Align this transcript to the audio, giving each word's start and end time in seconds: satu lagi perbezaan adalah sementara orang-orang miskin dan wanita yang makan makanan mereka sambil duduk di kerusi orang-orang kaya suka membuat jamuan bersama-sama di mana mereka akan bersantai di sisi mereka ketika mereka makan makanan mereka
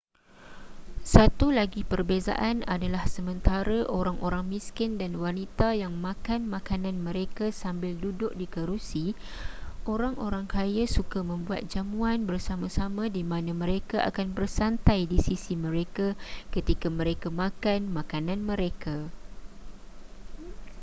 satu 1.13 1.47
lagi 1.59 1.81
perbezaan 1.91 2.57
adalah 2.75 3.03
sementara 3.15 3.77
orang-orang 3.99 4.43
miskin 4.53 4.91
dan 5.01 5.11
wanita 5.23 5.67
yang 5.83 5.93
makan 6.07 6.41
makanan 6.55 6.95
mereka 7.07 7.45
sambil 7.63 7.93
duduk 8.03 8.31
di 8.39 8.45
kerusi 8.55 9.05
orang-orang 9.93 10.45
kaya 10.55 10.83
suka 10.97 11.19
membuat 11.31 11.61
jamuan 11.73 12.19
bersama-sama 12.29 13.03
di 13.15 13.21
mana 13.31 13.51
mereka 13.63 13.97
akan 14.09 14.27
bersantai 14.37 15.01
di 15.11 15.17
sisi 15.27 15.53
mereka 15.67 16.07
ketika 16.55 16.87
mereka 16.99 17.27
makan 17.41 17.79
makanan 17.99 18.39
mereka 18.51 18.95